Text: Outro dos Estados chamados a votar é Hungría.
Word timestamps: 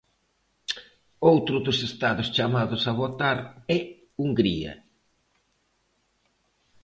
Outro 1.31 1.55
dos 1.65 1.77
Estados 1.89 2.27
chamados 2.37 2.81
a 2.85 2.91
votar 3.01 3.37
é 3.75 3.79
Hungría. 4.21 4.73